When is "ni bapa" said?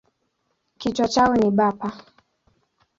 1.35-1.89